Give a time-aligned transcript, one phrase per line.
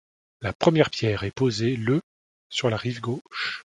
[0.41, 2.01] La première pierre est posée le
[2.49, 3.63] sur la rive gauche.